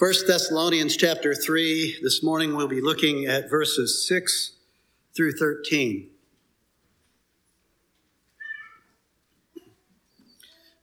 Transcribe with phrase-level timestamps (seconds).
[0.00, 1.98] First Thessalonians chapter 3.
[2.02, 4.52] This morning we'll be looking at verses 6
[5.14, 6.08] through 13.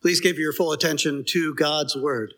[0.03, 2.35] Please give your full attention to God's word.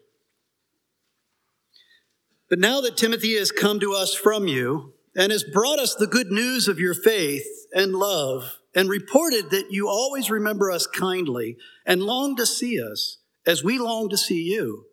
[2.49, 6.07] But now that Timothy has come to us from you and has brought us the
[6.07, 11.57] good news of your faith and love and reported that you always remember us kindly
[11.85, 14.85] and long to see us as we long to see you,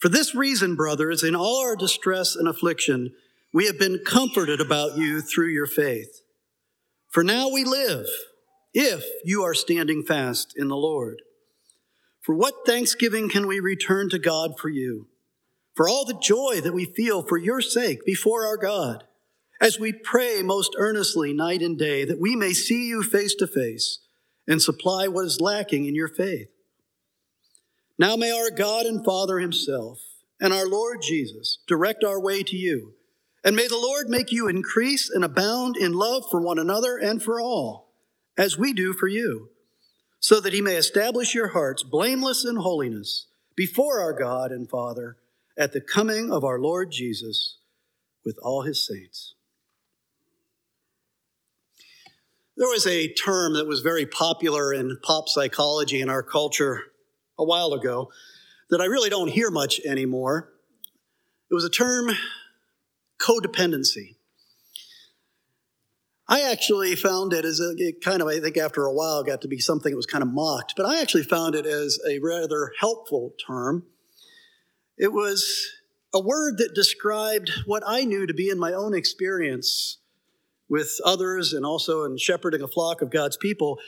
[0.00, 3.12] for this reason, brothers, in all our distress and affliction,
[3.52, 6.22] we have been comforted about you through your faith.
[7.08, 8.06] For now we live,
[8.72, 11.20] if you are standing fast in the Lord.
[12.22, 15.08] For what thanksgiving can we return to God for you?
[15.74, 19.04] For all the joy that we feel for your sake before our God,
[19.60, 23.46] as we pray most earnestly night and day that we may see you face to
[23.46, 23.98] face
[24.48, 26.48] and supply what is lacking in your faith
[28.00, 30.00] now may our God and Father Himself
[30.40, 32.94] and our Lord Jesus direct our way to you.
[33.44, 37.22] And may the Lord make you increase and abound in love for one another and
[37.22, 37.92] for all,
[38.38, 39.50] as we do for you,
[40.18, 45.18] so that He may establish your hearts blameless in holiness before our God and Father
[45.58, 47.58] at the coming of our Lord Jesus
[48.24, 49.34] with all His saints.
[52.56, 56.89] There was a term that was very popular in pop psychology in our culture
[57.40, 58.12] a while ago
[58.68, 60.52] that I really don't hear much anymore.
[61.50, 62.10] It was a term
[63.18, 64.16] codependency.
[66.28, 69.40] I actually found it as a it kind of, I think after a while, got
[69.40, 72.20] to be something that was kind of mocked, but I actually found it as a
[72.20, 73.84] rather helpful term.
[74.96, 75.68] It was
[76.14, 79.98] a word that described what I knew to be in my own experience
[80.68, 83.80] with others and also in shepherding a flock of God's people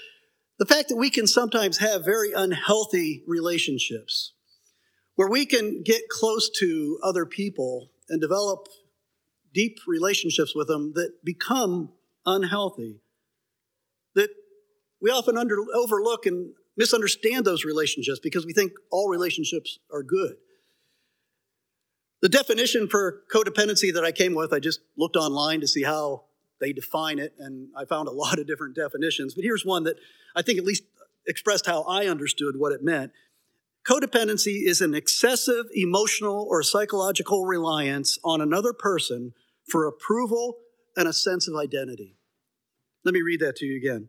[0.63, 4.35] the fact that we can sometimes have very unhealthy relationships
[5.17, 8.69] where we can get close to other people and develop
[9.53, 11.91] deep relationships with them that become
[12.25, 13.01] unhealthy.
[14.15, 14.29] That
[15.01, 20.37] we often under, overlook and misunderstand those relationships because we think all relationships are good.
[22.21, 26.27] The definition for codependency that I came with, I just looked online to see how
[26.62, 29.34] they define it, and I found a lot of different definitions.
[29.34, 29.97] But here's one that
[30.34, 30.84] I think at least
[31.27, 33.12] expressed how I understood what it meant.
[33.87, 39.34] Codependency is an excessive emotional or psychological reliance on another person
[39.69, 40.59] for approval
[40.97, 42.17] and a sense of identity.
[43.05, 44.09] Let me read that to you again.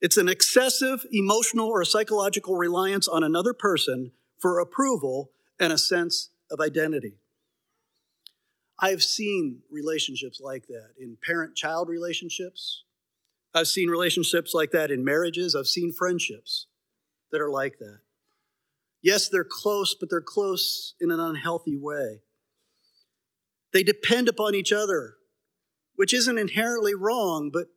[0.00, 6.30] It's an excessive emotional or psychological reliance on another person for approval and a sense
[6.50, 7.18] of identity.
[8.82, 12.82] I've seen relationships like that in parent child relationships.
[13.54, 15.54] I've seen relationships like that in marriages.
[15.54, 16.66] I've seen friendships
[17.30, 18.00] that are like that.
[19.00, 22.22] Yes, they're close, but they're close in an unhealthy way.
[23.72, 25.14] They depend upon each other,
[25.94, 27.68] which isn't inherently wrong, but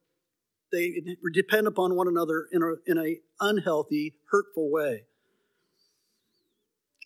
[0.72, 1.02] they
[1.34, 5.04] depend upon one another in an in a unhealthy, hurtful way.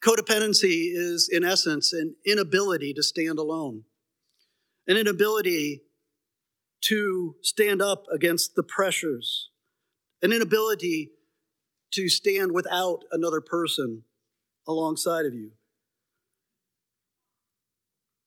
[0.04, 3.84] Codependency is, in essence, an inability to stand alone,
[4.88, 5.82] an inability
[6.82, 9.50] to stand up against the pressures,
[10.22, 11.12] an inability
[11.92, 14.04] to stand without another person
[14.68, 15.52] alongside of you.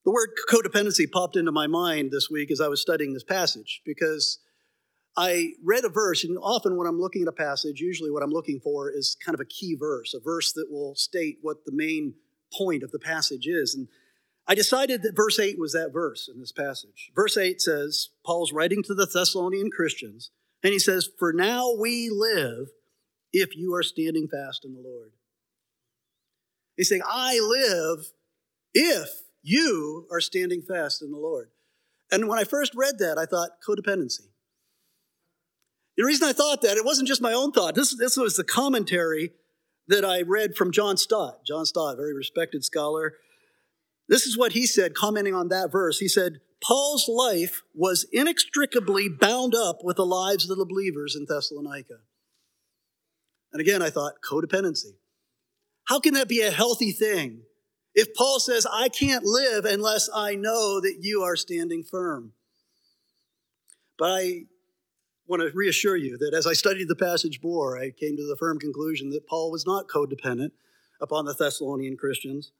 [0.05, 3.83] The word codependency popped into my mind this week as I was studying this passage
[3.87, 4.41] because
[5.17, 8.31] I read a verse, and often when I'm looking at a passage, usually what I'm
[8.31, 11.73] looking for is kind of a key verse, a verse that will state what the
[11.73, 12.15] main
[12.53, 13.75] point of the passage is.
[13.75, 13.89] And
[14.47, 17.11] I decided that verse 8 was that verse in this passage.
[17.15, 20.31] Verse 8 says, Paul's writing to the Thessalonian Christians,
[20.63, 22.69] and he says, For now we live
[23.33, 25.13] if you are standing fast in the Lord.
[26.77, 28.13] He's saying, I live
[28.73, 29.09] if
[29.43, 31.51] you are standing fast in the Lord.
[32.11, 34.32] And when I first read that, I thought codependency.
[35.97, 37.75] The reason I thought that, it wasn't just my own thought.
[37.75, 39.33] This, this was the commentary
[39.89, 41.45] that I read from John Stott.
[41.47, 43.15] John Stott, very respected scholar.
[44.09, 45.99] This is what he said, commenting on that verse.
[45.99, 51.27] He said, Paul's life was inextricably bound up with the lives of the believers in
[51.29, 51.99] Thessalonica.
[53.53, 54.97] And again, I thought, codependency.
[55.85, 57.43] How can that be a healthy thing?
[57.95, 62.33] If Paul says, I can't live unless I know that you are standing firm.
[63.99, 64.45] But I
[65.33, 68.37] want to reassure you that as I studied the passage more, I came to the
[68.39, 70.51] firm conclusion that Paul was not codependent
[71.01, 72.53] upon the Thessalonian Christians.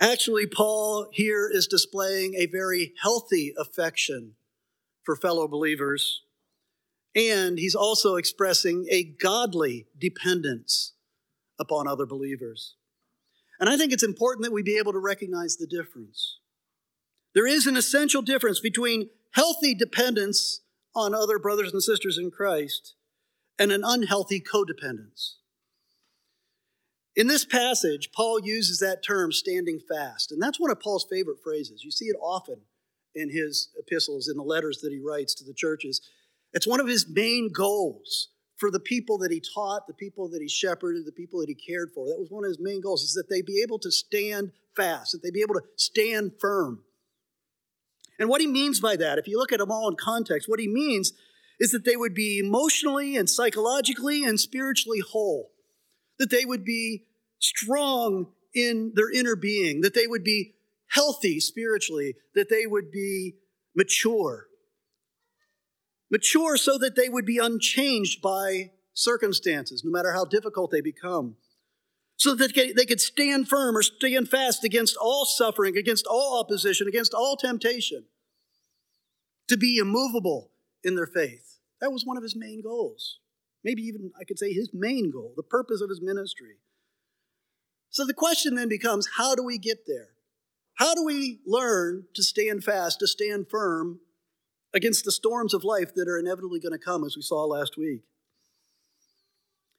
[0.00, 4.32] Actually, Paul here is displaying a very healthy affection
[5.02, 6.22] for fellow believers,
[7.14, 10.94] and he's also expressing a godly dependence
[11.60, 12.76] upon other believers.
[13.60, 16.38] And I think it's important that we be able to recognize the difference.
[17.34, 20.60] There is an essential difference between healthy dependence
[20.94, 22.94] on other brothers and sisters in Christ
[23.58, 25.34] and an unhealthy codependence.
[27.16, 31.38] In this passage, Paul uses that term standing fast, and that's one of Paul's favorite
[31.42, 31.84] phrases.
[31.84, 32.62] You see it often
[33.14, 36.00] in his epistles, in the letters that he writes to the churches.
[36.52, 40.42] It's one of his main goals for the people that he taught, the people that
[40.42, 42.08] he shepherded, the people that he cared for.
[42.08, 45.12] That was one of his main goals, is that they be able to stand fast,
[45.12, 46.82] that they be able to stand firm.
[48.18, 50.60] And what he means by that, if you look at them all in context, what
[50.60, 51.12] he means
[51.58, 55.50] is that they would be emotionally and psychologically and spiritually whole,
[56.18, 57.04] that they would be
[57.38, 60.54] strong in their inner being, that they would be
[60.88, 63.34] healthy spiritually, that they would be
[63.74, 64.46] mature.
[66.10, 71.36] Mature so that they would be unchanged by circumstances, no matter how difficult they become.
[72.16, 76.86] So that they could stand firm or stand fast against all suffering, against all opposition,
[76.86, 78.04] against all temptation.
[79.48, 80.52] To be immovable
[80.82, 81.58] in their faith.
[81.80, 83.18] That was one of his main goals.
[83.62, 86.56] Maybe even I could say his main goal, the purpose of his ministry.
[87.90, 90.08] So the question then becomes how do we get there?
[90.74, 94.00] How do we learn to stand fast, to stand firm
[94.74, 97.76] against the storms of life that are inevitably going to come, as we saw last
[97.78, 98.02] week?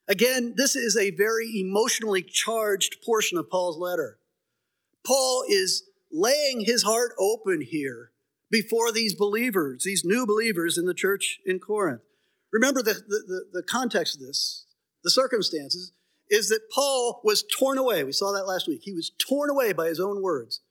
[0.08, 4.20] Again, this is a very emotionally charged portion of Paul's letter.
[5.06, 8.12] Paul is laying his heart open here
[8.52, 12.02] before these believers, these new believers in the church in Corinth.
[12.52, 14.66] Remember the, the, the, context of this,
[15.04, 15.92] the circumstances,
[16.30, 18.04] is that Paul was torn away.
[18.04, 18.82] We saw that last week.
[18.84, 20.62] He was torn away by his own words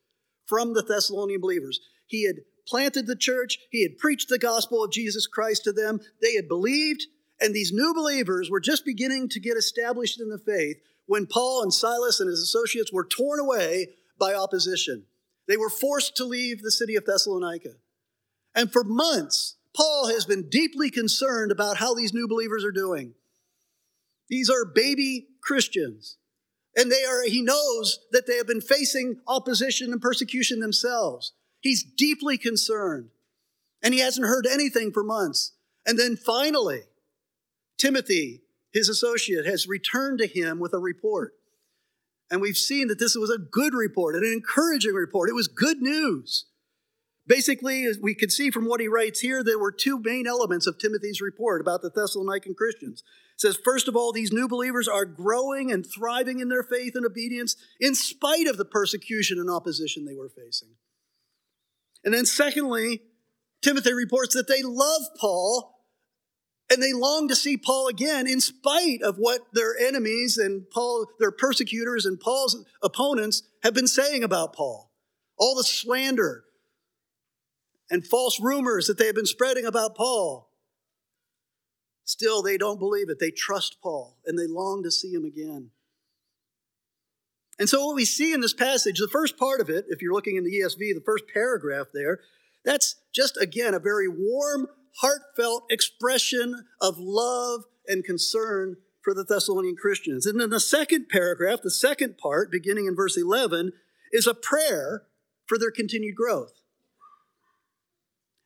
[0.45, 1.79] from the Thessalonian believers.
[2.07, 2.37] He had
[2.67, 6.47] planted the church, he had preached the gospel of Jesus Christ to them, they had
[6.47, 7.05] believed,
[7.39, 11.63] and these new believers were just beginning to get established in the faith when Paul
[11.63, 15.05] and Silas and his associates were torn away by opposition.
[15.47, 17.73] They were forced to leave the city of Thessalonica.
[18.55, 23.13] And for months, Paul has been deeply concerned about how these new believers are doing.
[24.29, 26.17] These are baby Christians.
[26.75, 31.33] And they are, he knows that they have been facing opposition and persecution themselves.
[31.61, 33.09] He's deeply concerned.
[33.83, 35.53] And he hasn't heard anything for months.
[35.85, 36.81] And then finally,
[37.77, 38.41] Timothy,
[38.73, 41.33] his associate, has returned to him with a report.
[42.29, 45.29] And we've seen that this was a good report, an encouraging report.
[45.29, 46.45] It was good news.
[47.27, 50.67] Basically, as we can see from what he writes here, there were two main elements
[50.67, 53.03] of Timothy's report about the Thessalonian Christians.
[53.33, 56.93] It says, first of all, these new believers are growing and thriving in their faith
[56.95, 60.75] and obedience in spite of the persecution and opposition they were facing.
[62.03, 63.01] And then, secondly,
[63.61, 65.74] Timothy reports that they love Paul
[66.69, 71.07] and they long to see Paul again in spite of what their enemies and Paul,
[71.19, 74.91] their persecutors and Paul's opponents have been saying about Paul.
[75.37, 76.45] All the slander
[77.89, 80.49] and false rumors that they have been spreading about Paul.
[82.03, 83.19] Still, they don't believe it.
[83.19, 85.71] They trust Paul and they long to see him again.
[87.57, 90.13] And so, what we see in this passage, the first part of it, if you're
[90.13, 92.19] looking in the ESV, the first paragraph there,
[92.65, 94.67] that's just again a very warm,
[95.01, 100.25] heartfelt expression of love and concern for the Thessalonian Christians.
[100.25, 103.71] And then the second paragraph, the second part, beginning in verse 11,
[104.11, 105.03] is a prayer
[105.45, 106.53] for their continued growth.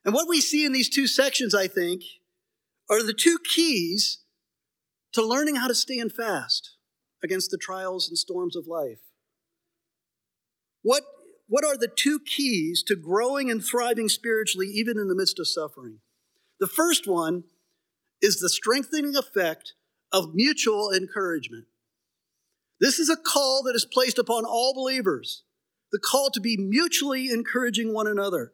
[0.04, 2.04] And what we see in these two sections, I think,
[2.90, 4.20] are the two keys
[5.14, 6.76] to learning how to stand fast
[7.24, 9.00] against the trials and storms of life.
[10.82, 11.04] What,
[11.48, 15.48] what are the two keys to growing and thriving spiritually, even in the midst of
[15.48, 16.00] suffering?
[16.60, 17.46] The first one
[18.22, 19.74] is the strengthening effect
[20.12, 21.66] of mutual encouragement.
[22.80, 25.44] This is a call that is placed upon all believers
[25.92, 28.54] the call to be mutually encouraging one another.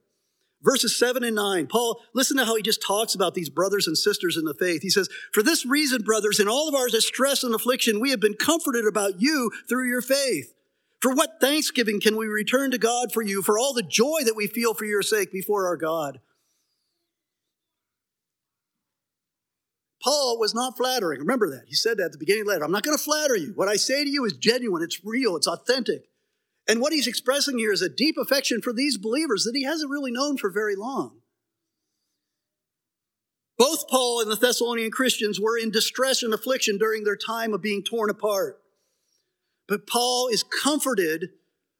[0.61, 3.97] Verses 7 and 9, Paul, listen to how he just talks about these brothers and
[3.97, 4.81] sisters in the faith.
[4.81, 8.19] He says, For this reason, brothers, in all of our distress and affliction, we have
[8.19, 10.53] been comforted about you through your faith.
[11.01, 14.35] For what thanksgiving can we return to God for you, for all the joy that
[14.35, 16.19] we feel for your sake before our God?
[20.05, 21.19] Paul was not flattering.
[21.19, 21.63] Remember that.
[21.67, 22.63] He said that at the beginning of the letter.
[22.63, 23.53] I'm not going to flatter you.
[23.55, 26.09] What I say to you is genuine, it's real, it's authentic.
[26.67, 29.89] And what he's expressing here is a deep affection for these believers that he hasn't
[29.89, 31.21] really known for very long.
[33.57, 37.63] Both Paul and the Thessalonian Christians were in distress and affliction during their time of
[37.63, 38.59] being torn apart.
[39.67, 41.29] But Paul is comforted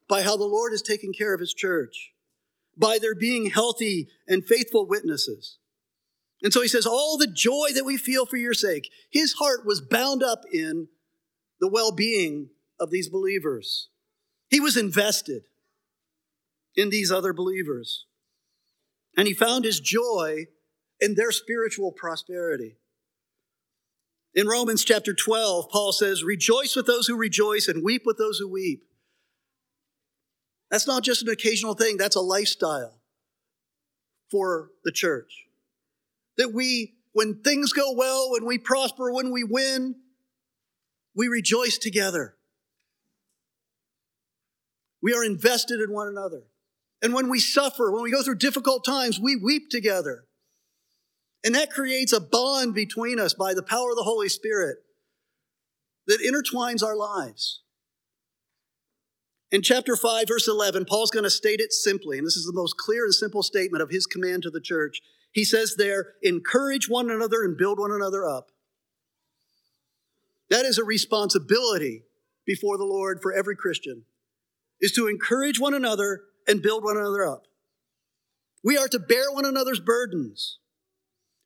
[0.07, 2.13] by how the Lord is taking care of his church,
[2.75, 5.59] by their being healthy and faithful witnesses.
[6.41, 9.65] And so he says, All the joy that we feel for your sake, his heart
[9.65, 10.87] was bound up in
[11.59, 12.49] the well being
[12.79, 13.89] of these believers.
[14.49, 15.43] He was invested
[16.75, 18.05] in these other believers.
[19.17, 20.45] And he found his joy
[20.99, 22.77] in their spiritual prosperity.
[24.33, 28.37] In Romans chapter 12, Paul says, Rejoice with those who rejoice and weep with those
[28.39, 28.83] who weep.
[30.69, 32.99] That's not just an occasional thing, that's a lifestyle
[34.29, 35.44] for the church.
[36.37, 39.95] That we, when things go well, when we prosper, when we win,
[41.15, 42.35] we rejoice together.
[45.01, 46.43] We are invested in one another.
[47.01, 50.25] And when we suffer, when we go through difficult times, we weep together.
[51.43, 54.77] And that creates a bond between us by the power of the Holy Spirit
[56.07, 57.61] that intertwines our lives.
[59.51, 62.51] In chapter 5, verse 11, Paul's going to state it simply, and this is the
[62.51, 65.01] most clear and simple statement of his command to the church.
[65.35, 68.51] He says there, encourage one another and build one another up.
[70.49, 72.03] That is a responsibility
[72.45, 74.05] before the Lord for every Christian,
[74.79, 77.47] is to encourage one another and build one another up.
[78.63, 80.59] We are to bear one another's burdens,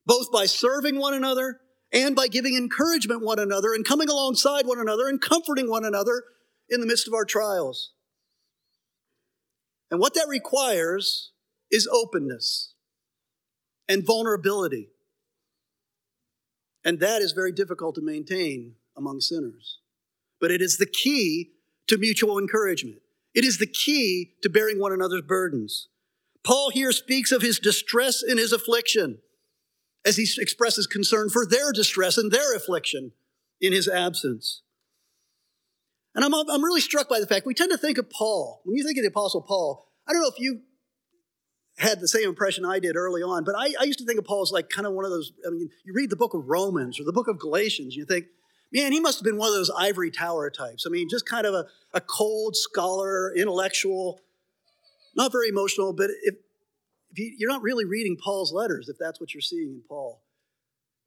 [0.05, 1.59] both by serving one another
[1.91, 6.25] and by giving encouragement one another and coming alongside one another and comforting one another
[6.69, 7.93] in the midst of our trials.
[9.89, 11.31] And what that requires
[11.71, 12.75] is openness
[13.89, 14.89] and vulnerability.
[16.85, 19.79] And that is very difficult to maintain among sinners.
[20.39, 21.51] But it is the key
[21.87, 23.01] to mutual encouragement.
[23.33, 25.89] It is the key to bearing one another's burdens.
[26.43, 29.19] Paul here speaks of his distress and his affliction
[30.05, 33.11] as he expresses concern for their distress and their affliction
[33.59, 34.61] in his absence.
[36.15, 38.61] And I'm, I'm really struck by the fact we tend to think of Paul.
[38.63, 40.61] When you think of the Apostle Paul, I don't know if you
[41.79, 44.25] had the same impression I did early on, but I, I used to think of
[44.25, 45.31] Paul as like kind of one of those.
[45.47, 48.25] I mean, you read the book of Romans or the book of Galatians, you think,
[48.71, 50.85] man, he must have been one of those ivory tower types.
[50.85, 54.19] I mean, just kind of a, a cold scholar, intellectual,
[55.15, 56.35] not very emotional, but if,
[57.11, 60.21] if you, you're not really reading Paul's letters, if that's what you're seeing in Paul.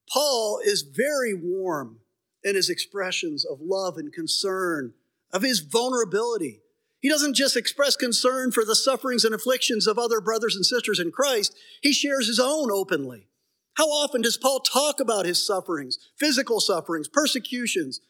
[0.08, 1.98] Paul is very warm
[2.42, 4.94] in his expressions of love and concern,
[5.32, 6.60] of his vulnerability.
[7.02, 11.00] He doesn't just express concern for the sufferings and afflictions of other brothers and sisters
[11.00, 13.26] in Christ, he shares his own openly.
[13.74, 18.00] How often does Paul talk about his sufferings, physical sufferings, persecutions,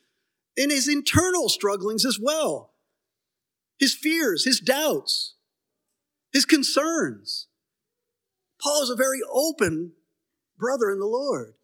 [0.58, 2.74] and his internal strugglings as well?
[3.78, 5.36] His fears, his doubts,
[6.30, 7.46] his concerns.
[8.60, 9.92] Paul is a very open
[10.58, 11.54] brother in the Lord.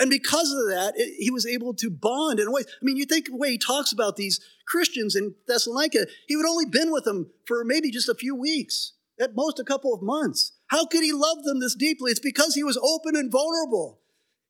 [0.00, 2.62] And because of that, it, he was able to bond in a way.
[2.62, 6.46] I mean, you think the way he talks about these Christians in Thessalonica, he would
[6.46, 10.02] only been with them for maybe just a few weeks, at most a couple of
[10.02, 10.52] months.
[10.68, 12.10] How could he love them this deeply?
[12.10, 14.00] It's because he was open and vulnerable.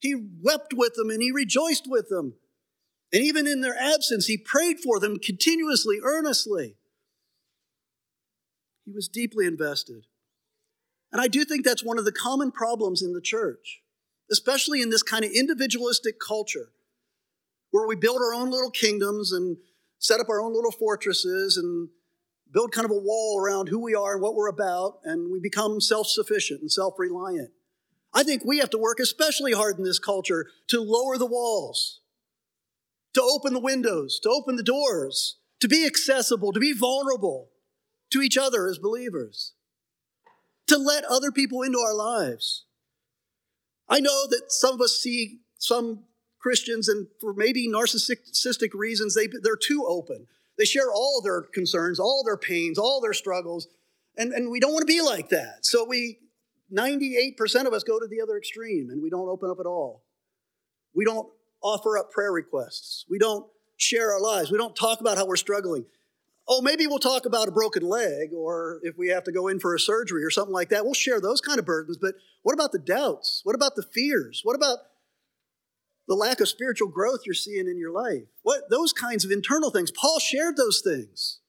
[0.00, 2.34] He wept with them and he rejoiced with them.
[3.12, 6.76] And even in their absence, he prayed for them continuously, earnestly.
[8.84, 10.06] He was deeply invested.
[11.10, 13.80] And I do think that's one of the common problems in the church,
[14.30, 16.70] especially in this kind of individualistic culture
[17.70, 19.56] where we build our own little kingdoms and
[19.98, 21.88] set up our own little fortresses and
[22.52, 25.38] build kind of a wall around who we are and what we're about, and we
[25.40, 27.50] become self sufficient and self reliant.
[28.14, 32.00] I think we have to work especially hard in this culture to lower the walls,
[33.14, 37.50] to open the windows, to open the doors, to be accessible, to be vulnerable
[38.10, 39.52] to each other as believers,
[40.66, 42.64] to let other people into our lives.
[43.88, 46.04] I know that some of us see some
[46.38, 50.26] Christians, and for maybe narcissistic reasons, they, they're too open.
[50.56, 53.68] They share all their concerns, all their pains, all their struggles.
[54.16, 55.58] And, and we don't want to be like that.
[55.64, 56.18] So we,
[56.72, 60.02] 98% of us go to the other extreme and we don't open up at all.
[60.94, 61.28] We don't
[61.62, 63.04] offer up prayer requests.
[63.08, 64.50] We don't share our lives.
[64.50, 65.86] We don't talk about how we're struggling.
[66.48, 69.60] Oh, maybe we'll talk about a broken leg or if we have to go in
[69.60, 70.84] for a surgery or something like that.
[70.84, 71.98] We'll share those kind of burdens.
[71.98, 73.42] But what about the doubts?
[73.44, 74.40] What about the fears?
[74.44, 74.78] What about
[76.08, 78.24] the lack of spiritual growth you're seeing in your life.
[78.42, 79.90] What those kinds of internal things.
[79.90, 81.40] Paul shared those things.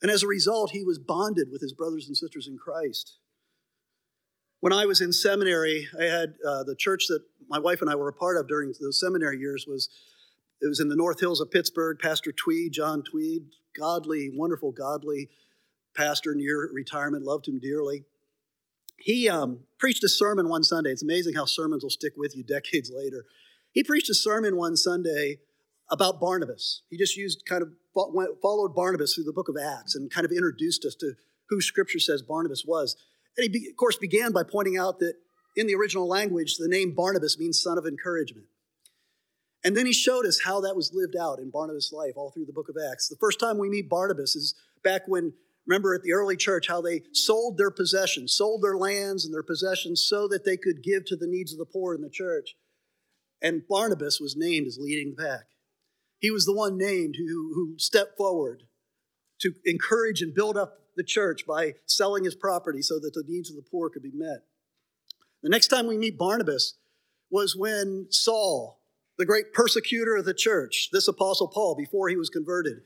[0.00, 3.18] And as a result, he was bonded with his brothers and sisters in Christ.
[4.60, 7.96] When I was in seminary, I had uh, the church that my wife and I
[7.96, 9.88] were a part of during those seminary years was
[10.62, 11.98] it was in the North Hills of Pittsburgh.
[11.98, 13.42] Pastor Tweed, John Tweed,
[13.76, 15.28] godly, wonderful, godly
[15.94, 18.04] pastor near retirement, loved him dearly.
[18.98, 20.90] He um, preached a sermon one Sunday.
[20.90, 23.24] It's amazing how sermons will stick with you decades later.
[23.72, 25.38] He preached a sermon one Sunday
[25.90, 26.82] about Barnabas.
[26.88, 27.70] He just used kind of
[28.40, 31.12] followed Barnabas through the book of Acts and kind of introduced us to
[31.48, 32.96] who Scripture says Barnabas was.
[33.36, 35.14] And he, of course, began by pointing out that
[35.56, 38.46] in the original language, the name Barnabas means son of encouragement.
[39.64, 42.46] And then he showed us how that was lived out in Barnabas' life all through
[42.46, 43.08] the book of Acts.
[43.08, 45.32] The first time we meet Barnabas is Back when,
[45.66, 49.42] remember at the early church, how they sold their possessions, sold their lands and their
[49.42, 52.56] possessions so that they could give to the needs of the poor in the church.
[53.40, 55.46] And Barnabas was named as leading the pack.
[56.18, 58.64] He was the one named who, who stepped forward
[59.40, 63.50] to encourage and build up the church by selling his property so that the needs
[63.50, 64.42] of the poor could be met.
[65.42, 66.74] The next time we meet Barnabas
[67.30, 68.81] was when Saul,
[69.22, 72.78] the great persecutor of the church, this apostle Paul, before he was converted,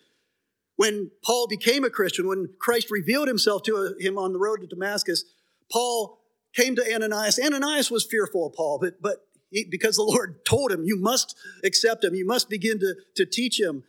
[0.76, 4.66] when Paul became a Christian, when Christ revealed himself to him on the road to
[4.66, 5.24] Damascus,
[5.72, 6.20] Paul
[6.54, 7.40] came to Ananias.
[7.42, 11.34] Ananias was fearful of Paul, but, but he, because the Lord told him, You must
[11.64, 13.84] accept him, you must begin to, to teach him.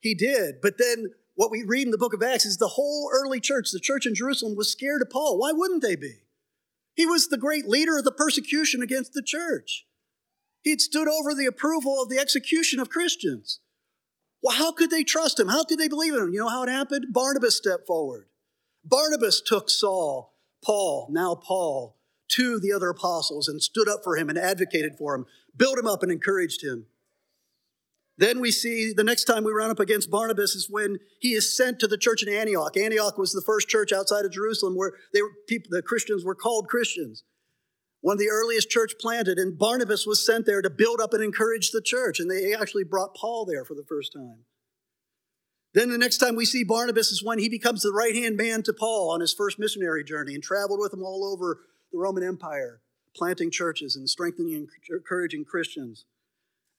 [0.00, 0.62] He did.
[0.62, 3.72] But then what we read in the book of Acts is the whole early church,
[3.72, 5.38] the church in Jerusalem, was scared of Paul.
[5.38, 6.20] Why wouldn't they be?
[6.94, 9.84] He was the great leader of the persecution against the church.
[10.62, 13.60] He'd stood over the approval of the execution of Christians.
[14.42, 15.48] Well, how could they trust him?
[15.48, 16.32] How could they believe in him?
[16.32, 17.06] You know how it happened?
[17.12, 18.26] Barnabas stepped forward.
[18.84, 21.98] Barnabas took Saul, Paul, now Paul,
[22.32, 25.26] to the other apostles and stood up for him and advocated for him,
[25.56, 26.86] built him up and encouraged him.
[28.16, 31.56] Then we see the next time we run up against Barnabas is when he is
[31.56, 32.76] sent to the church in Antioch.
[32.76, 36.34] Antioch was the first church outside of Jerusalem where they were, people, the Christians were
[36.34, 37.24] called Christians.
[38.00, 41.22] One of the earliest church planted, and Barnabas was sent there to build up and
[41.22, 42.18] encourage the church.
[42.18, 44.44] And they actually brought Paul there for the first time.
[45.74, 48.62] Then the next time we see Barnabas is when he becomes the right hand man
[48.64, 51.60] to Paul on his first missionary journey and traveled with him all over
[51.92, 52.80] the Roman Empire,
[53.14, 56.06] planting churches and strengthening and encouraging Christians.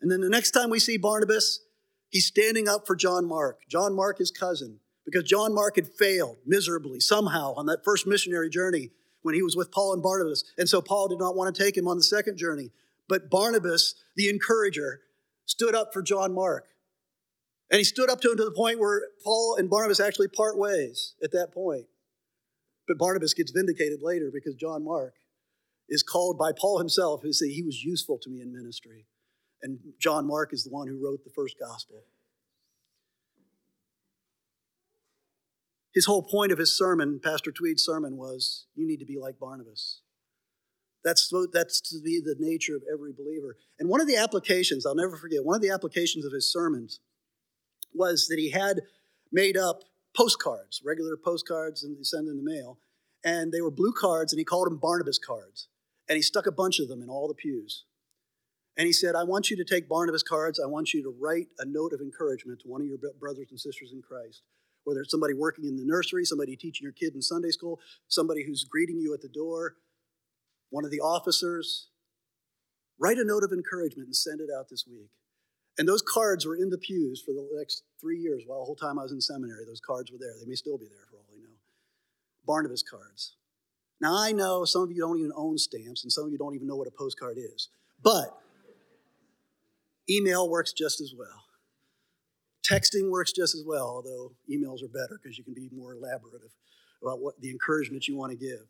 [0.01, 1.61] And then the next time we see Barnabas,
[2.09, 3.61] he's standing up for John Mark.
[3.69, 8.49] John Mark, his cousin, because John Mark had failed miserably somehow on that first missionary
[8.49, 8.89] journey
[9.21, 10.43] when he was with Paul and Barnabas.
[10.57, 12.71] And so Paul did not want to take him on the second journey.
[13.07, 15.01] But Barnabas, the encourager,
[15.45, 16.67] stood up for John Mark.
[17.69, 20.57] And he stood up to him to the point where Paul and Barnabas actually part
[20.57, 21.85] ways at that point.
[22.87, 25.13] But Barnabas gets vindicated later because John Mark
[25.87, 29.05] is called by Paul himself, who said he was useful to me in ministry.
[29.61, 32.03] And John Mark is the one who wrote the first gospel.
[35.93, 39.39] His whole point of his sermon, Pastor Tweed's sermon, was you need to be like
[39.39, 40.01] Barnabas.
[41.03, 43.57] That's, that's to be the nature of every believer.
[43.79, 46.99] And one of the applications, I'll never forget, one of the applications of his sermons
[47.93, 48.81] was that he had
[49.31, 49.81] made up
[50.15, 52.77] postcards, regular postcards, and they send in the mail.
[53.23, 55.67] And they were blue cards, and he called them Barnabas cards.
[56.07, 57.85] And he stuck a bunch of them in all the pews.
[58.77, 60.59] And he said, I want you to take Barnabas cards.
[60.59, 63.59] I want you to write a note of encouragement to one of your brothers and
[63.59, 64.43] sisters in Christ.
[64.83, 68.43] Whether it's somebody working in the nursery, somebody teaching your kid in Sunday school, somebody
[68.45, 69.75] who's greeting you at the door,
[70.69, 71.87] one of the officers.
[72.99, 75.09] Write a note of encouragement and send it out this week.
[75.77, 78.75] And those cards were in the pews for the next three years while the whole
[78.75, 79.65] time I was in seminary.
[79.65, 80.33] Those cards were there.
[80.39, 81.55] They may still be there for all I know.
[82.45, 83.35] Barnabas cards.
[83.99, 86.55] Now, I know some of you don't even own stamps, and some of you don't
[86.55, 87.69] even know what a postcard is.
[88.01, 88.41] But
[90.09, 91.45] Email works just as well.
[92.69, 96.51] Texting works just as well, although emails are better because you can be more elaborative
[97.01, 98.67] about what the encouragement you want to give.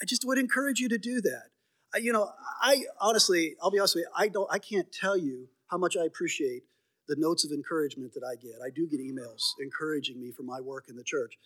[0.00, 1.46] I just would encourage you to do that.
[1.94, 2.30] I, you know,
[2.62, 5.96] I honestly, I'll be honest with you, I don't, I can't tell you how much
[5.96, 6.62] I appreciate
[7.08, 8.54] the notes of encouragement that I get.
[8.64, 11.38] I do get emails encouraging me for my work in the church,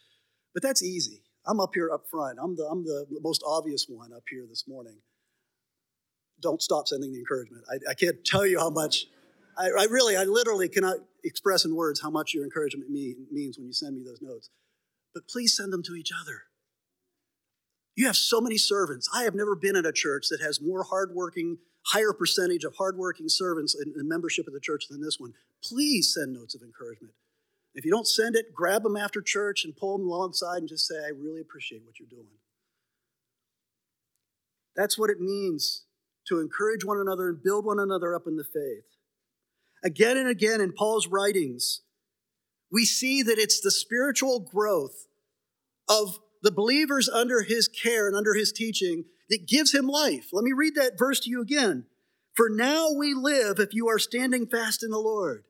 [0.53, 1.23] but that's easy.
[1.47, 2.39] I'm up here up front.
[2.43, 4.99] I'm the, I'm the most obvious one up here this morning
[6.41, 7.65] don't stop sending the encouragement.
[7.71, 9.07] I, I can't tell you how much,
[9.57, 13.57] I, I, really, I literally cannot express in words how much your encouragement mean, means
[13.57, 14.51] when you send me those notes.
[15.15, 16.43] But please send them to each other.
[17.95, 19.09] You have so many servants.
[19.15, 23.29] I have never been in a church that has more hardworking, higher percentage of hardworking
[23.31, 25.33] servants in the membership of the church than this one.
[25.65, 27.15] Please send notes of encouragement.
[27.75, 30.87] If you don't send it, grab them after church and pull them alongside and just
[30.87, 32.27] say, I really appreciate what you're doing.
[34.75, 35.85] That's what it means
[36.29, 38.85] to encourage one another and build one another up in the faith.
[39.87, 41.83] Again and again in Paul's writings,
[42.73, 45.07] we see that it's the spiritual growth
[45.89, 50.31] of the believers under his care and under his teaching that gives him life.
[50.33, 51.85] Let me read that verse to you again.
[52.35, 55.45] For now we live if you are standing fast in the Lord.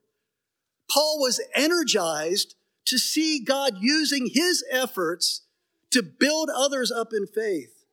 [0.87, 2.53] Paul was energized
[2.85, 5.47] to see God using his efforts
[5.89, 7.85] to build others up in faith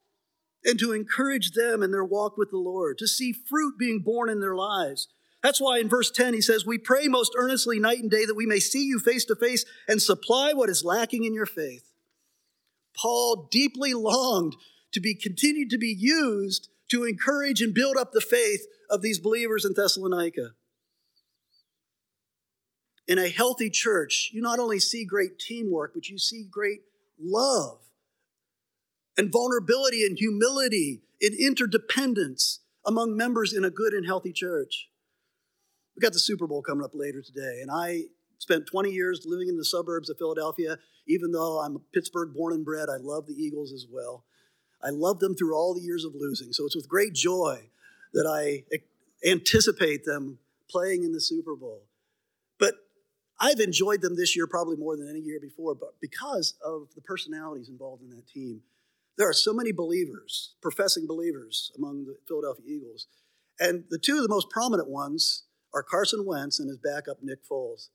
[0.62, 4.28] and to encourage them in their walk with the Lord, to see fruit being born
[4.28, 5.09] in their lives.
[5.44, 8.35] That's why in verse 10 he says, We pray most earnestly night and day that
[8.35, 11.92] we may see you face to face and supply what is lacking in your faith.
[12.96, 14.57] Paul deeply longed
[14.92, 19.18] to be continued to be used to encourage and build up the faith of these
[19.18, 20.52] believers in Thessalonica.
[23.07, 26.80] In a healthy church, you not only see great teamwork, but you see great
[27.20, 27.80] love
[29.18, 34.88] and vulnerability and humility and interdependence among members in a good and healthy church.
[35.96, 38.04] We got the Super Bowl coming up later today, and I
[38.38, 40.78] spent 20 years living in the suburbs of Philadelphia.
[41.07, 44.24] Even though I'm Pittsburgh born and bred, I love the Eagles as well.
[44.83, 46.52] I love them through all the years of losing.
[46.52, 47.70] So it's with great joy
[48.12, 48.64] that I
[49.26, 51.83] anticipate them playing in the Super Bowl.
[52.59, 52.74] But
[53.40, 57.02] I've enjoyed them this year probably more than any year before, but because of the
[57.02, 58.62] personalities involved in that team.
[59.16, 63.07] There are so many believers, professing believers among the Philadelphia Eagles.
[63.61, 67.40] And the two of the most prominent ones are Carson Wentz and his backup, Nick
[67.46, 67.88] Foles.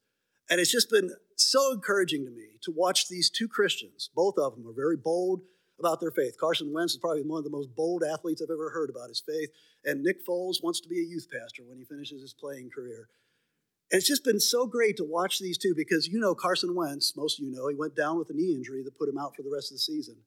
[0.49, 4.09] And it's just been so encouraging to me to watch these two Christians.
[4.13, 5.41] Both of them are very bold
[5.79, 6.35] about their faith.
[6.39, 9.23] Carson Wentz is probably one of the most bold athletes I've ever heard about his
[9.25, 9.49] faith.
[9.85, 13.07] And Nick Foles wants to be a youth pastor when he finishes his playing career.
[13.91, 17.15] And it's just been so great to watch these two because you know Carson Wentz,
[17.15, 19.35] most of you know, he went down with a knee injury that put him out
[19.35, 20.17] for the rest of the season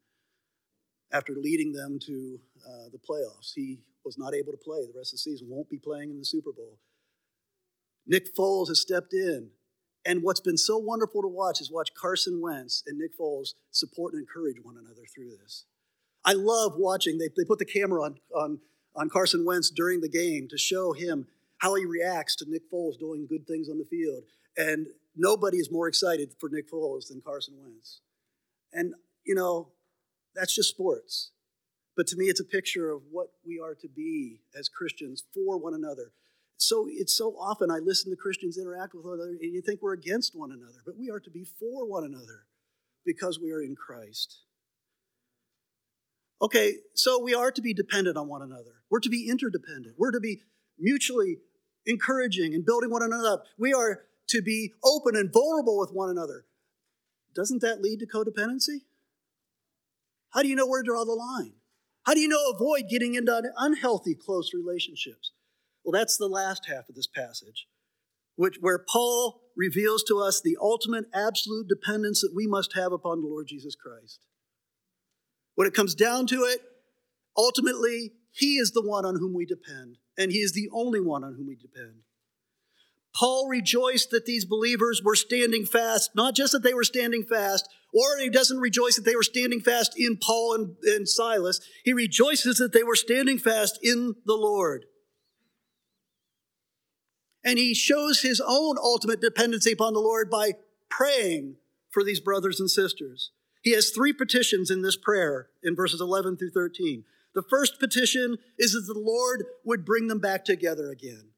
[1.13, 3.53] after leading them to uh, the playoffs.
[3.55, 6.19] He was not able to play the rest of the season, won't be playing in
[6.19, 6.79] the Super Bowl.
[8.07, 9.51] Nick Foles has stepped in.
[10.05, 14.15] And what's been so wonderful to watch is watch Carson Wentz and Nick Foles support
[14.15, 15.65] and encourage one another through this.
[16.25, 18.59] I love watching, they, they put the camera on, on,
[18.97, 21.27] on Carson Wentz during the game to show him
[21.59, 24.25] how he reacts to Nick Foles doing good things on the field.
[24.57, 28.01] And nobody is more excited for Nick Foles than Carson Wentz.
[28.73, 29.69] And, you know,
[30.35, 31.31] that's just sports.
[31.97, 35.59] But to me, it's a picture of what we are to be as Christians for
[35.59, 36.13] one another.
[36.57, 39.83] So it's so often I listen to Christians interact with one another, and you think
[39.83, 42.47] we're against one another, but we are to be for one another
[43.05, 44.43] because we are in Christ.
[46.41, 48.83] Okay, so we are to be dependent on one another.
[48.91, 49.95] We're to be interdependent.
[49.99, 50.43] We're to be
[50.79, 51.39] mutually
[51.87, 53.45] encouraging and building one another up.
[53.59, 56.45] We are to be open and vulnerable with one another.
[57.35, 58.83] Doesn't that lead to codependency?
[60.31, 61.53] How do you know where to draw the line?
[62.05, 65.33] How do you know avoid getting into unhealthy close relationships?
[65.85, 67.67] Well, that's the last half of this passage,
[68.37, 73.21] which where Paul reveals to us the ultimate absolute dependence that we must have upon
[73.21, 74.21] the Lord Jesus Christ.
[75.55, 76.61] When it comes down to it,
[77.37, 81.25] ultimately, he is the one on whom we depend, and he is the only one
[81.25, 82.03] on whom we depend.
[83.15, 87.69] Paul rejoiced that these believers were standing fast, not just that they were standing fast,
[87.93, 91.61] or he doesn't rejoice that they were standing fast in Paul and, and Silas.
[91.85, 94.87] He rejoices that they were standing fast in the Lord.
[97.45, 100.53] And he shows his own ultimate dependency upon the Lord by
[100.89, 101.57] praying
[101.91, 103.31] for these brothers and sisters.
[103.63, 107.05] He has three petitions in this prayer in verses 11 through 13.
[107.35, 111.33] The first petition is that the Lord would bring them back together again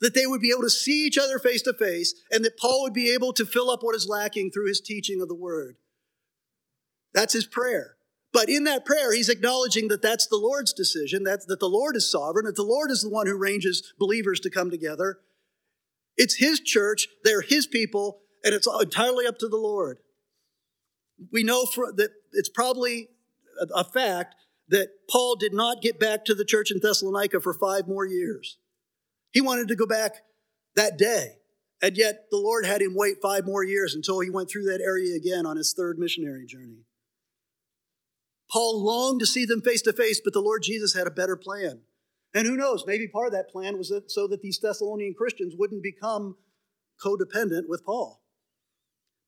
[0.00, 2.82] that they would be able to see each other face to face, and that Paul
[2.82, 5.76] would be able to fill up what is lacking through his teaching of the word.
[7.12, 7.96] That's his prayer.
[8.32, 11.96] But in that prayer, he's acknowledging that that's the Lord's decision, that, that the Lord
[11.96, 15.18] is sovereign, that the Lord is the one who ranges believers to come together.
[16.18, 19.98] It's his church, they're his people, and it's entirely up to the Lord.
[21.32, 23.08] We know for, that it's probably
[23.60, 24.34] a, a fact
[24.68, 28.58] that Paul did not get back to the church in Thessalonica for five more years.
[29.30, 30.16] He wanted to go back
[30.74, 31.36] that day.
[31.80, 34.82] And yet the Lord had him wait five more years until he went through that
[34.84, 36.84] area again on his third missionary journey.
[38.50, 41.36] Paul longed to see them face to face, but the Lord Jesus had a better
[41.36, 41.80] plan.
[42.34, 45.54] And who knows, maybe part of that plan was that so that these Thessalonian Christians
[45.56, 46.36] wouldn't become
[47.02, 48.22] codependent with Paul.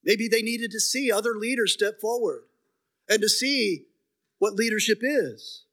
[0.04, 2.44] Maybe they needed to see other leaders step forward
[3.08, 3.86] and to see
[4.38, 5.64] what leadership is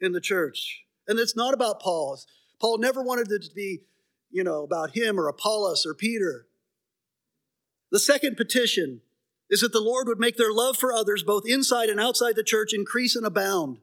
[0.00, 0.84] in the church.
[1.06, 2.26] And it's not about Paul's.
[2.60, 3.80] Paul never wanted it to be,
[4.30, 6.46] you know, about him or Apollos or Peter.
[7.90, 9.02] The second petition
[9.50, 12.42] is that the Lord would make their love for others, both inside and outside the
[12.42, 13.78] church, increase and abound.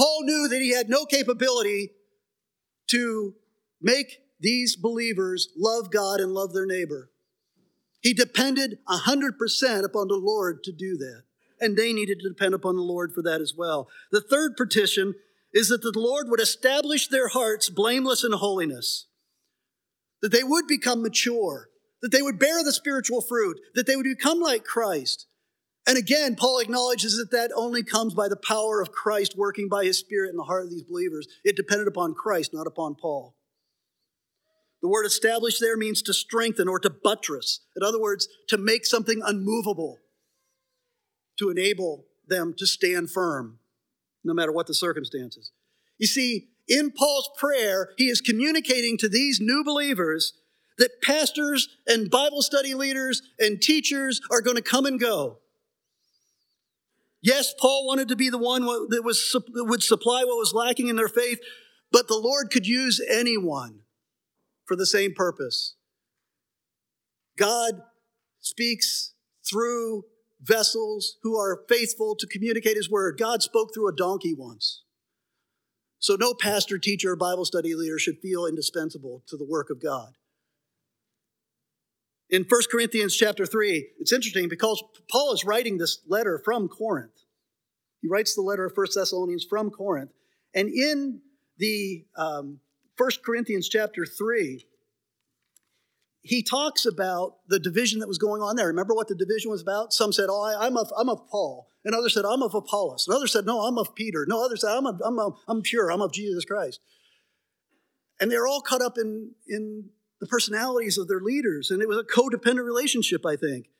[0.00, 1.90] Paul knew that he had no capability
[2.88, 3.34] to
[3.82, 7.10] make these believers love God and love their neighbor.
[8.00, 11.24] He depended 100% upon the Lord to do that.
[11.60, 13.90] And they needed to depend upon the Lord for that as well.
[14.10, 15.16] The third petition
[15.52, 19.06] is that the Lord would establish their hearts blameless in holiness,
[20.22, 21.68] that they would become mature,
[22.00, 25.26] that they would bear the spiritual fruit, that they would become like Christ.
[25.90, 29.84] And again, Paul acknowledges that that only comes by the power of Christ working by
[29.84, 31.26] his Spirit in the heart of these believers.
[31.42, 33.34] It depended upon Christ, not upon Paul.
[34.82, 37.62] The word established there means to strengthen or to buttress.
[37.74, 39.98] In other words, to make something unmovable,
[41.40, 43.58] to enable them to stand firm
[44.22, 45.50] no matter what the circumstances.
[45.98, 50.34] You see, in Paul's prayer, he is communicating to these new believers
[50.78, 55.39] that pastors and Bible study leaders and teachers are going to come and go.
[57.22, 60.88] Yes, Paul wanted to be the one that, was, that would supply what was lacking
[60.88, 61.38] in their faith,
[61.92, 63.80] but the Lord could use anyone
[64.64, 65.74] for the same purpose.
[67.36, 67.82] God
[68.40, 69.12] speaks
[69.48, 70.04] through
[70.40, 73.18] vessels who are faithful to communicate his word.
[73.18, 74.82] God spoke through a donkey once.
[75.98, 79.82] So no pastor, teacher, or Bible study leader should feel indispensable to the work of
[79.82, 80.14] God.
[82.30, 87.24] In 1 Corinthians chapter 3, it's interesting because Paul is writing this letter from Corinth.
[88.00, 90.12] He writes the letter of 1 Thessalonians from Corinth.
[90.54, 91.22] And in
[91.58, 92.60] the um,
[92.96, 94.64] 1 Corinthians chapter 3,
[96.22, 98.68] he talks about the division that was going on there.
[98.68, 99.92] Remember what the division was about?
[99.92, 101.66] Some said, Oh, I, am of, I'm of Paul.
[101.84, 103.06] And others said, I'm of Apollos.
[103.08, 104.26] And others said, No, I'm of Peter.
[104.28, 105.90] No, others said, I'm, of, I'm, of, I'm pure.
[105.90, 106.80] I'm of Jesus Christ.
[108.20, 109.88] And they're all caught up in, in
[110.20, 111.70] the personalities of their leaders.
[111.70, 113.70] And it was a codependent relationship, I think.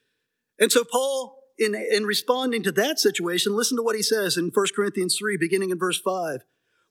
[0.58, 4.50] And so Paul, in, in responding to that situation, listen to what he says in
[4.52, 6.40] 1 Corinthians 3, beginning in verse 5.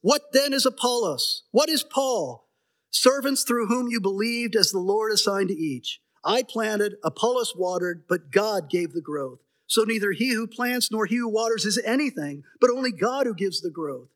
[0.01, 1.43] What then is Apollos?
[1.51, 2.47] What is Paul?
[2.91, 5.99] Servants through whom you believed as the Lord assigned to each.
[6.23, 9.39] I planted, Apollos watered, but God gave the growth.
[9.67, 13.35] So neither he who plants nor he who waters is anything, but only God who
[13.35, 14.09] gives the growth.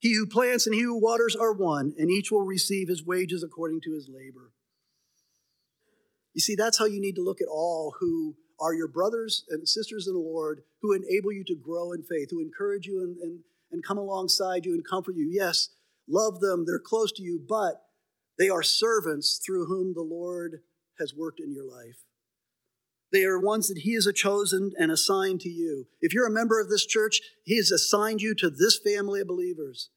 [0.00, 3.42] He who plants and he who waters are one, and each will receive his wages
[3.42, 4.52] according to his labor.
[6.40, 9.68] You see, that's how you need to look at all who are your brothers and
[9.68, 13.18] sisters in the Lord, who enable you to grow in faith, who encourage you and,
[13.18, 15.28] and, and come alongside you and comfort you.
[15.30, 15.68] Yes,
[16.08, 17.82] love them, they're close to you, but
[18.38, 20.62] they are servants through whom the Lord
[20.98, 22.04] has worked in your life.
[23.12, 25.88] They are ones that He has chosen and assigned to you.
[26.00, 29.28] If you're a member of this church, He has assigned you to this family of
[29.28, 29.90] believers.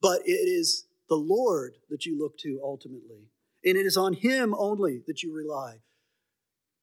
[0.00, 3.26] But it is the Lord that you look to ultimately,
[3.64, 5.78] and it is on Him only that you rely.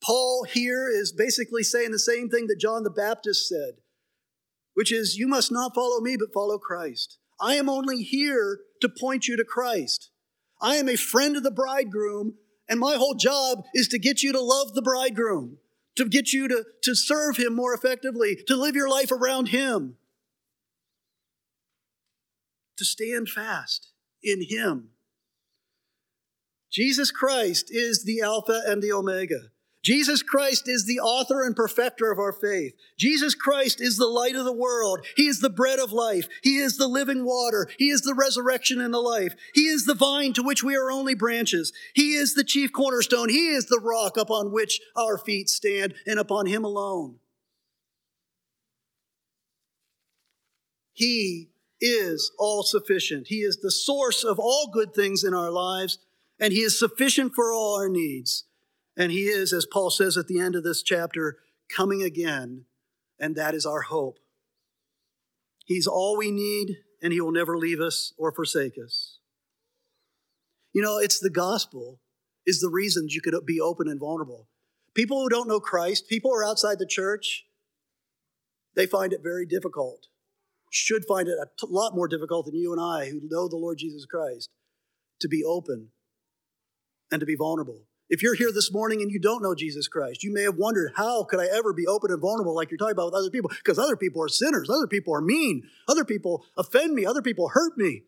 [0.03, 3.75] Paul here is basically saying the same thing that John the Baptist said,
[4.73, 7.19] which is, You must not follow me, but follow Christ.
[7.39, 10.09] I am only here to point you to Christ.
[10.61, 12.35] I am a friend of the bridegroom,
[12.69, 15.57] and my whole job is to get you to love the bridegroom,
[15.97, 19.97] to get you to, to serve him more effectively, to live your life around him,
[22.77, 23.91] to stand fast
[24.23, 24.89] in him.
[26.71, 29.51] Jesus Christ is the Alpha and the Omega.
[29.83, 32.73] Jesus Christ is the author and perfecter of our faith.
[32.99, 34.99] Jesus Christ is the light of the world.
[35.15, 36.27] He is the bread of life.
[36.43, 37.67] He is the living water.
[37.79, 39.33] He is the resurrection and the life.
[39.55, 41.73] He is the vine to which we are only branches.
[41.95, 43.29] He is the chief cornerstone.
[43.29, 47.15] He is the rock upon which our feet stand and upon Him alone.
[50.93, 53.27] He is all sufficient.
[53.27, 55.97] He is the source of all good things in our lives,
[56.41, 58.43] and He is sufficient for all our needs.
[58.97, 61.37] And he is, as Paul says at the end of this chapter,
[61.75, 62.65] coming again,
[63.19, 64.19] and that is our hope.
[65.65, 69.19] He's all we need, and he will never leave us or forsake us.
[70.73, 71.99] You know, it's the gospel
[72.45, 74.47] is the reason you could be open and vulnerable.
[74.93, 77.45] People who don't know Christ, people who are outside the church,
[78.75, 80.07] they find it very difficult.
[80.69, 83.77] Should find it a lot more difficult than you and I who know the Lord
[83.77, 84.49] Jesus Christ
[85.19, 85.89] to be open
[87.11, 87.81] and to be vulnerable.
[88.09, 90.91] If you're here this morning and you don't know Jesus Christ, you may have wondered,
[90.95, 93.49] how could I ever be open and vulnerable like you're talking about with other people?
[93.49, 97.49] Because other people are sinners, other people are mean, other people offend me, other people
[97.49, 98.03] hurt me.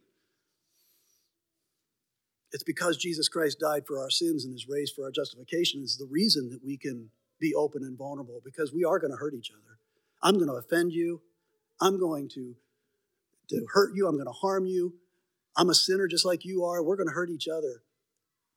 [2.51, 5.97] It's because Jesus Christ died for our sins and is raised for our justification is
[5.97, 9.33] the reason that we can be open and vulnerable because we are going to hurt
[9.33, 9.77] each other.
[10.21, 11.21] I'm going to offend you.
[11.81, 12.55] I'm going to,
[13.49, 14.07] to hurt you.
[14.07, 14.93] I'm going to harm you.
[15.55, 16.83] I'm a sinner just like you are.
[16.83, 17.82] We're going to hurt each other.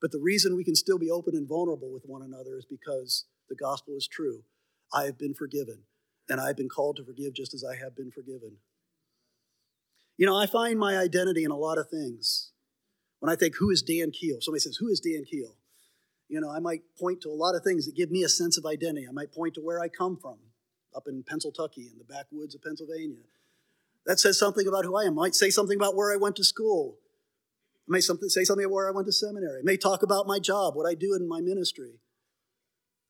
[0.00, 3.24] But the reason we can still be open and vulnerable with one another is because
[3.48, 4.42] the gospel is true.
[4.92, 5.84] I have been forgiven,
[6.28, 8.58] and I've been called to forgive just as I have been forgiven.
[10.16, 12.52] You know, I find my identity in a lot of things.
[13.20, 14.38] When I think, who is Dan Keel?
[14.40, 15.56] Somebody says, who is Dan Keel?
[16.28, 18.58] You know, I might point to a lot of things that give me a sense
[18.58, 19.06] of identity.
[19.08, 20.38] I might point to where I come from,
[20.94, 23.22] up in Pennsylvania, in the backwoods of Pennsylvania.
[24.04, 25.18] That says something about who I am.
[25.18, 26.98] I might say something about where I went to school.
[27.88, 29.60] I may something, say something about where I went to seminary.
[29.60, 32.00] I may talk about my job, what I do in my ministry.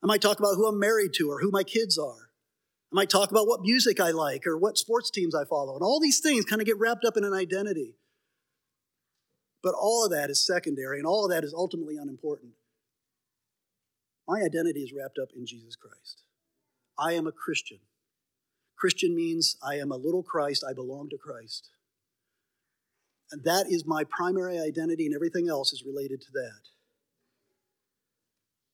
[0.03, 2.31] I might talk about who I'm married to or who my kids are.
[2.93, 5.75] I might talk about what music I like or what sports teams I follow.
[5.75, 7.97] And all these things kind of get wrapped up in an identity.
[9.63, 12.53] But all of that is secondary and all of that is ultimately unimportant.
[14.29, 16.23] My identity is wrapped up in Jesus Christ.
[16.99, 17.79] I am a Christian.
[18.77, 21.71] Christian means I am a little Christ, I belong to Christ.
[23.33, 26.61] And that is my primary identity, and everything else is related to that.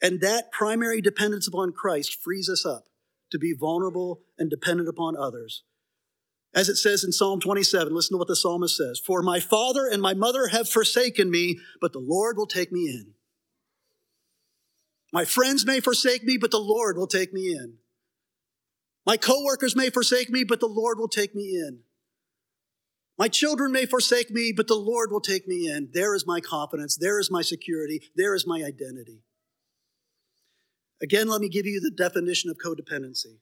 [0.03, 2.87] And that primary dependence upon Christ frees us up
[3.31, 5.63] to be vulnerable and dependent upon others.
[6.55, 9.87] As it says in Psalm 27, listen to what the psalmist says For my father
[9.87, 13.15] and my mother have forsaken me, but the Lord will take me in.
[15.13, 17.79] My friends may forsake me, but the Lord will take me in.
[19.07, 21.81] My coworkers may forsake me, but the Lord will take me in.
[23.19, 25.91] My children may forsake me, but the Lord will take me in.
[25.93, 26.97] There is my confidence.
[26.97, 28.01] There is my security.
[28.17, 29.23] There is my identity.
[31.03, 33.39] Again, let me give you the definition of codependency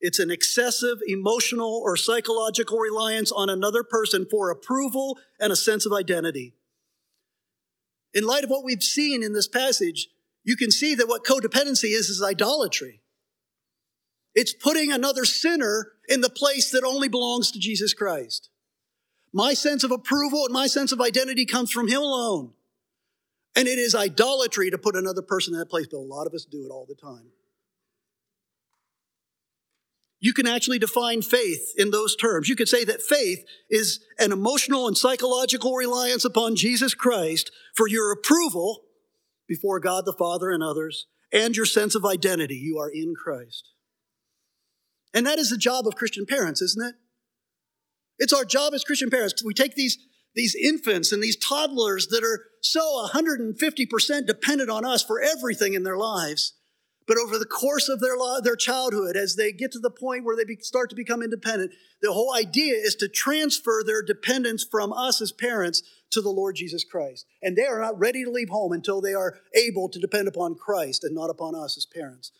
[0.00, 5.86] it's an excessive emotional or psychological reliance on another person for approval and a sense
[5.86, 6.54] of identity.
[8.12, 10.08] In light of what we've seen in this passage,
[10.44, 13.00] you can see that what codependency is is idolatry.
[14.34, 18.50] It's putting another sinner in the place that only belongs to Jesus Christ.
[19.36, 22.52] My sense of approval and my sense of identity comes from Him alone.
[23.54, 26.32] And it is idolatry to put another person in that place, but a lot of
[26.32, 27.26] us do it all the time.
[30.20, 32.48] You can actually define faith in those terms.
[32.48, 37.86] You could say that faith is an emotional and psychological reliance upon Jesus Christ for
[37.86, 38.84] your approval
[39.46, 42.56] before God the Father and others, and your sense of identity.
[42.56, 43.68] You are in Christ.
[45.12, 46.94] And that is the job of Christian parents, isn't it?
[48.18, 49.42] It's our job as Christian parents.
[49.44, 49.98] We take these,
[50.34, 55.82] these infants and these toddlers that are so 150% dependent on us for everything in
[55.82, 56.54] their lives.
[57.06, 60.36] But over the course of their, their childhood, as they get to the point where
[60.36, 65.20] they start to become independent, the whole idea is to transfer their dependence from us
[65.20, 67.26] as parents to the Lord Jesus Christ.
[67.42, 70.56] And they are not ready to leave home until they are able to depend upon
[70.56, 72.32] Christ and not upon us as parents.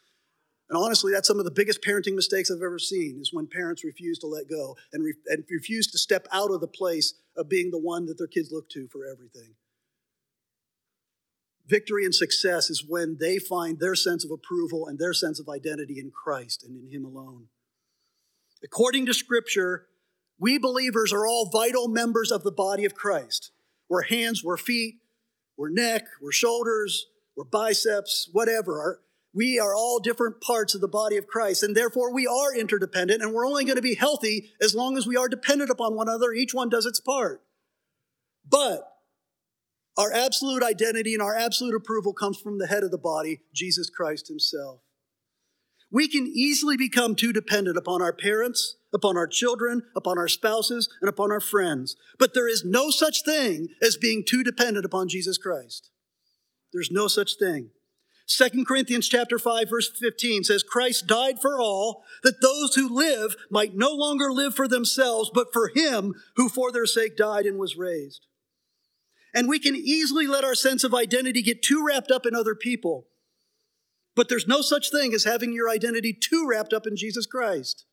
[0.69, 3.85] And honestly, that's some of the biggest parenting mistakes I've ever seen is when parents
[3.85, 7.49] refuse to let go and, re- and refuse to step out of the place of
[7.49, 9.55] being the one that their kids look to for everything.
[11.69, 15.49] Victory and success is when they find their sense of approval and their sense of
[15.49, 17.47] identity in Christ and in Him alone.
[18.63, 19.87] According to Scripture,
[20.39, 23.51] we believers are all vital members of the body of Christ.
[23.89, 24.97] We're hands, we're feet,
[25.57, 29.01] we're neck, we're shoulders, we're biceps, whatever.
[29.37, 33.23] We are all different parts of the body of Christ, and therefore we are interdependent,
[33.23, 36.09] and we're only going to be healthy as long as we are dependent upon one
[36.09, 36.33] another.
[36.33, 37.43] Each one does its part.
[38.49, 38.91] But
[39.99, 43.91] our absolute identity and our absolute approval comes from the head of the body, Jesus
[43.91, 44.81] Christ Himself.
[45.91, 50.89] We can easily become too dependent upon our parents, upon our children, upon our spouses,
[51.03, 51.95] and upon our friends.
[52.19, 55.91] But there is no such thing as being too dependent upon Jesus Christ.
[56.73, 57.73] There's no such thing.
[58.29, 63.37] 2 Corinthians chapter 5 verse 15 says Christ died for all that those who live
[63.51, 67.59] might no longer live for themselves but for him who for their sake died and
[67.59, 68.27] was raised.
[69.33, 72.55] And we can easily let our sense of identity get too wrapped up in other
[72.55, 73.07] people.
[74.17, 77.85] But there's no such thing as having your identity too wrapped up in Jesus Christ.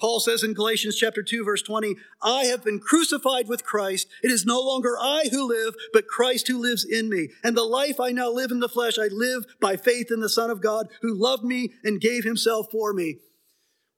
[0.00, 4.08] Paul says in Galatians chapter 2 verse 20, I have been crucified with Christ.
[4.22, 7.28] It is no longer I who live, but Christ who lives in me.
[7.44, 10.30] And the life I now live in the flesh, I live by faith in the
[10.30, 13.18] Son of God who loved me and gave himself for me.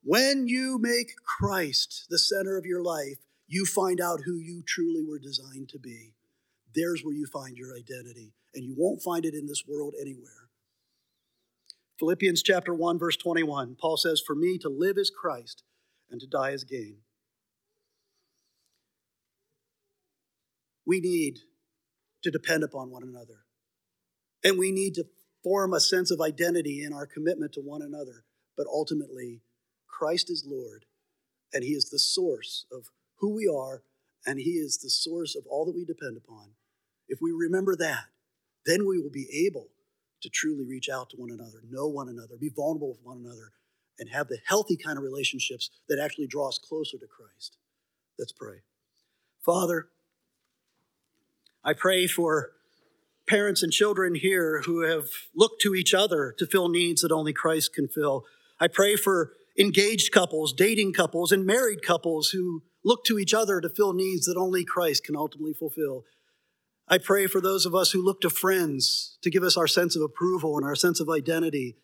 [0.03, 5.05] When you make Christ the center of your life, you find out who you truly
[5.09, 6.15] were designed to be.
[6.75, 10.49] There's where you find your identity, and you won't find it in this world anywhere.
[12.01, 15.63] Philippians chapter 1 verse 21, Paul says, "For me to live is Christ
[16.13, 16.99] and to die is gain.
[20.87, 21.39] We need
[22.23, 23.47] to depend upon one another.
[24.45, 25.07] And we need to
[25.43, 28.25] form a sense of identity in our commitment to one another.
[28.57, 29.41] But ultimately,
[29.89, 30.85] Christ is Lord,
[31.53, 33.83] and He is the source of who we are,
[34.27, 36.51] and He is the source of all that we depend upon.
[37.09, 38.05] If we remember that,
[38.67, 39.69] then we will be able
[40.23, 43.53] to truly reach out to one another, know one another, be vulnerable with one another,
[43.99, 47.57] and have the healthy kind of relationships that actually draw us closer to Christ.
[48.19, 48.59] Let's pray.
[49.45, 49.89] Father,
[51.65, 52.53] I pray for
[53.27, 57.33] parents and children here who have looked to each other to fill needs that only
[57.33, 58.25] Christ can fill.
[58.61, 63.61] I pray for engaged couples, dating couples, and married couples who look to each other
[63.61, 66.05] to fill needs that only Christ can ultimately fulfill.
[66.89, 69.95] I pray for those of us who look to friends to give us our sense
[69.95, 71.77] of approval and our sense of identity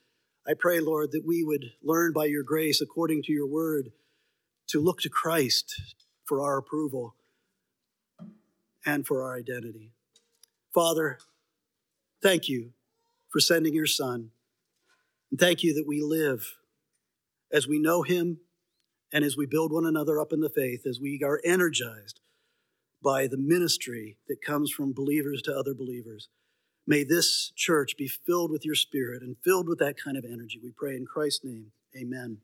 [0.48, 3.92] I pray, Lord, that we would learn by your grace, according to your word,
[4.68, 5.78] to look to Christ
[6.24, 7.14] for our approval
[8.86, 9.92] and for our identity.
[10.72, 11.18] Father,
[12.22, 12.72] thank you
[13.28, 14.30] for sending your Son.
[15.30, 16.54] And thank you that we live
[17.52, 18.38] as we know him
[19.12, 22.20] and as we build one another up in the faith, as we are energized
[23.02, 26.28] by the ministry that comes from believers to other believers.
[26.88, 30.58] May this church be filled with your spirit and filled with that kind of energy.
[30.62, 31.72] We pray in Christ's name.
[31.94, 32.38] Amen.